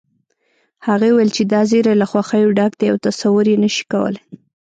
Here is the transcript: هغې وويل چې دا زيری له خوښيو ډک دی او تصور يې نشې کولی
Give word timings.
هغې 0.87 1.09
وويل 1.11 1.29
چې 1.35 1.43
دا 1.53 1.61
زيری 1.69 1.93
له 2.01 2.05
خوښيو 2.11 2.55
ډک 2.57 2.71
دی 2.79 2.87
او 2.91 2.97
تصور 3.05 3.45
يې 3.51 3.57
نشې 3.63 3.83
کولی 3.91 4.21